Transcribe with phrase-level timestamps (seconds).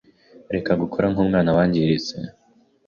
[0.53, 2.15] Reka gukora nkumwana wangiritse.